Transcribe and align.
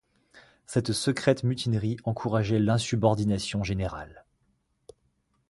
Cette 0.65 0.93
secrète 0.93 1.43
mutinerie 1.43 1.97
encourageait 2.05 2.57
l’insubordination 2.57 3.61
générale. 3.63 4.25